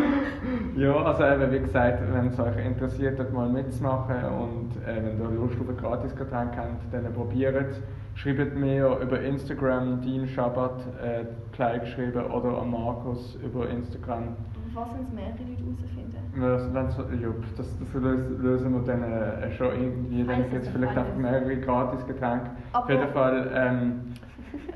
Ja, 0.76 0.94
also 0.94 1.24
eben, 1.24 1.52
wie 1.52 1.58
gesagt, 1.60 2.00
wenn 2.12 2.28
es 2.28 2.38
euch 2.38 2.64
interessiert, 2.64 3.18
dort 3.18 3.32
mal 3.32 3.48
mitzumachen 3.48 4.16
und 4.24 4.70
äh, 4.86 4.96
wenn 5.02 5.18
ihr 5.20 5.30
Lust 5.40 5.58
auf 5.60 5.68
ein 5.68 5.76
Gratisgetränk 5.76 6.56
habt, 6.56 6.92
dann 6.92 7.12
probiert 7.14 7.56
es. 7.70 7.82
Schreibt 8.14 8.56
mir 8.56 8.98
über 9.02 9.20
Instagram, 9.20 10.00
Dean 10.02 10.26
Schabat, 10.28 10.80
äh, 11.02 11.24
klein 11.52 11.80
geschrieben, 11.80 12.24
oder 12.30 12.58
an 12.62 12.70
Markus 12.70 13.34
über 13.44 13.68
Instagram. 13.68 14.36
Was 14.74 14.88
wenn 14.94 15.02
es 15.06 15.12
mehrere 15.12 15.32
Leute 15.32 15.82
herausfinden? 15.82 16.72
Wenn's- 16.74 16.96
Ja, 17.22 17.28
das, 17.56 17.78
das 17.78 17.94
lös- 18.02 18.38
lösen 18.42 18.72
wir 18.74 18.82
dann 18.86 19.02
äh, 19.02 19.50
schon 19.52 19.68
irgendwie. 19.68 20.24
Dann 20.24 20.50
gibt 20.50 20.62
es 20.62 20.68
vielleicht 20.68 20.96
einfach 20.96 21.16
mehrere 21.16 21.56
Gratisgetränke. 21.56 22.50
Auf 22.74 22.88
jeden 22.90 23.08
Fall 23.08 23.50
ähm, 23.54 24.00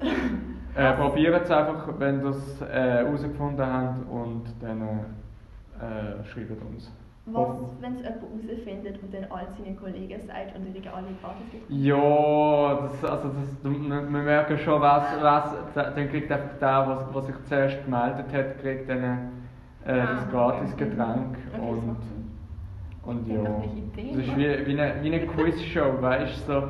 äh, 0.74 0.92
probiert 0.94 1.42
es 1.44 1.50
einfach, 1.50 1.88
wenn 1.98 2.20
ihr 2.20 2.30
es 2.30 2.60
äh, 2.62 2.66
herausgefunden 2.66 3.66
habt 3.66 4.08
und 4.10 4.44
dann 4.60 4.82
äh, 4.82 6.24
schreibt 6.24 6.62
uns. 6.62 6.90
Was, 7.26 7.48
wenn 7.80 7.94
es 7.94 8.00
jemand 8.00 8.22
herausfindet 8.48 9.02
und 9.02 9.14
dann 9.14 9.24
all 9.30 9.46
seinen 9.56 9.76
Kollegen 9.78 10.20
sagt 10.26 10.56
und 10.56 10.64
die 10.64 10.72
kriegen 10.72 10.88
alle 10.88 11.06
gratis 11.22 11.44
bekommen? 11.52 11.80
Ja, 11.84 12.74
das, 12.82 13.04
also 13.10 13.28
das, 13.28 13.72
wir 13.72 14.22
merken 14.22 14.58
schon, 14.58 14.80
was, 14.80 15.04
was, 15.20 15.54
dann 15.74 16.08
kriegt 16.10 16.32
einfach 16.32 16.58
der, 16.60 16.86
was, 16.88 17.14
was 17.14 17.26
sich 17.26 17.36
zuerst 17.44 17.84
gemeldet 17.84 18.26
hat, 18.32 18.58
kriegt 18.60 18.88
dann 18.88 19.04
äh, 19.04 19.18
das 19.84 20.26
Ah, 20.26 20.30
Gratisgetränk. 20.30 21.36
Okay, 21.52 21.60
das 21.60 21.60
Und, 21.60 21.86
macht 21.86 22.02
Sinn. 22.04 22.30
und 23.02 23.28
Ich 23.28 23.34
ja. 23.34 23.42
Das 24.16 24.26
ist 24.26 24.36
wie, 24.36 24.66
wie 24.66 24.80
eine, 24.80 24.94
wie 25.02 25.14
eine 25.14 25.26
Quizshow, 25.26 26.00
weißt 26.02 26.48
du? 26.48 26.52
So, 26.52 26.62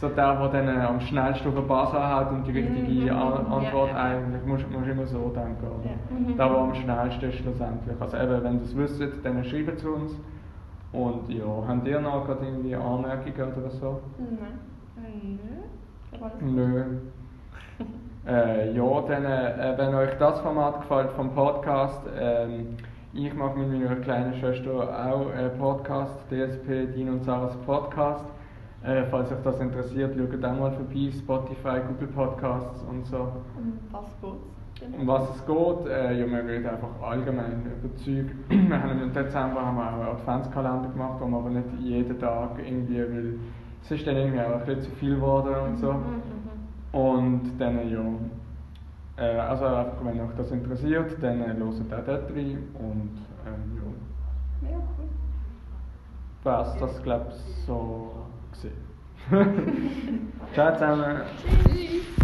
so 0.00 0.08
der, 0.08 0.34
der 0.36 0.48
dann 0.48 0.68
äh, 0.68 0.80
am 0.80 1.00
schnellsten 1.00 1.48
auf 1.48 1.54
den 1.54 1.66
Buzzer 1.66 2.08
hat 2.08 2.30
und 2.30 2.46
die 2.46 2.52
richtige 2.52 3.12
Mhm, 3.12 3.18
An 3.18 3.46
Antwort 3.46 3.90
ja, 3.90 3.96
eigentlich. 3.96 4.44
Musst, 4.46 4.70
musst 4.70 4.86
immer 4.86 5.06
so 5.06 5.32
denken. 5.34 5.66
Oder? 5.66 5.90
Ja. 5.90 6.16
Mhm. 6.16 6.36
Der, 6.36 6.48
der 6.48 6.56
am 6.56 6.74
schnellsten 6.74 7.28
ist 7.28 7.38
schlussendlich. 7.38 7.96
Also 8.00 8.16
eben, 8.16 8.44
wenn 8.44 8.54
ihr 8.58 8.62
es 8.62 8.76
wisst, 8.76 9.02
dann 9.24 9.44
schreibt 9.44 9.78
es 9.78 9.84
uns. 9.84 10.12
Und 10.92 11.28
ja, 11.28 11.44
habt 11.66 11.86
ihr 11.86 12.00
noch 12.00 12.26
gerade 12.26 12.46
irgendwie 12.46 12.74
Anmerkungen 12.74 13.52
oder 13.54 13.70
so? 13.70 14.00
Nein. 14.18 15.40
Nö. 16.40 16.54
Nö. 16.54 16.84
äh, 18.26 18.72
ja, 18.72 19.00
dann, 19.06 19.24
äh, 19.24 19.74
wenn 19.76 19.94
euch 19.94 20.16
das 20.18 20.40
Format 20.40 20.80
gefällt 20.82 21.10
vom 21.12 21.34
Podcast, 21.34 22.02
ähm, 22.18 22.76
ich 23.12 23.34
mache 23.34 23.58
mit 23.58 23.68
meiner 23.68 23.96
kleinen 23.96 24.34
Schwester 24.34 24.70
auch 24.70 25.30
einen 25.32 25.58
Podcast, 25.58 26.14
DSP 26.30 26.94
Dean 26.94 27.08
und 27.10 27.24
Sarahs 27.24 27.56
Podcast. 27.66 28.24
Äh, 28.84 29.04
falls 29.10 29.32
euch 29.32 29.42
das 29.42 29.58
interessiert, 29.60 30.14
schaut 30.16 30.44
auch 30.44 30.58
mal 30.58 30.72
vorbei, 30.72 31.10
Spotify, 31.10 31.80
Google 31.88 32.08
Podcasts 32.14 32.82
und 32.88 33.06
so. 33.06 33.16
Um 33.56 33.78
was 33.90 34.04
geht's? 34.20 34.96
Um 34.96 35.06
was 35.08 35.30
es 35.30 35.46
geht, 35.46 35.86
äh, 35.92 36.20
ja, 36.20 36.26
wir 36.26 36.44
reden 36.48 36.66
einfach 36.66 37.02
allgemein 37.02 37.66
über 37.66 37.94
Zeug. 37.96 38.26
wir 38.48 38.82
haben 38.82 39.02
im 39.02 39.12
Dezember 39.12 39.66
haben 39.66 39.76
wir 39.76 39.88
auch 39.88 39.92
einen 39.94 40.18
Adventskalender 40.20 40.88
gemacht, 40.90 41.16
wo 41.20 41.26
wir 41.26 41.36
aber 41.38 41.50
nicht 41.50 41.66
jeden 41.80 42.18
Tag 42.20 42.50
irgendwie, 42.64 42.98
weil 43.00 43.34
es 43.82 43.90
ist 43.90 44.06
dann 44.06 44.16
irgendwie 44.16 44.40
auch 44.40 44.60
ein 44.60 44.66
bisschen 44.66 44.82
zu 44.82 44.90
viel 44.92 45.16
geworden 45.16 45.54
und 45.66 45.78
so. 45.78 45.92
Mhm, 45.92 46.00
mhm. 46.92 47.00
Und 47.00 47.50
dann, 47.58 47.90
ja, 47.90 49.24
äh, 49.24 49.38
also 49.40 49.64
einfach, 49.64 50.04
wenn 50.04 50.20
euch 50.20 50.36
das 50.36 50.52
interessiert, 50.52 51.16
dann 51.20 51.40
äh, 51.40 51.46
hört 51.54 51.92
auch 51.92 52.06
dort 52.06 52.30
rein 52.30 52.58
und 52.78 53.18
ähm, 53.44 53.80
ja, 54.62 54.70
Ja, 54.70 54.76
cool. 54.96 55.06
was 56.44 56.78
das 56.78 57.02
glaube 57.02 57.26
ich 57.30 57.64
so 57.66 58.12
gesehen. 58.62 58.72
Ciao 60.54 60.72
zusammen. 60.74 61.22
Tschüss. 61.42 62.17